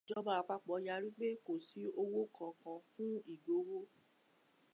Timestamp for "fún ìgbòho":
2.91-3.79